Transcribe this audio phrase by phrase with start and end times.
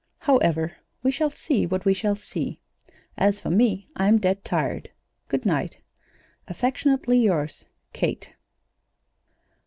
[0.17, 2.59] "However, we shall see what we shall see.
[3.19, 4.89] As for me, I'm dead tired.
[5.27, 5.77] Good night.
[6.47, 8.31] "Affectionately yours, "KATE."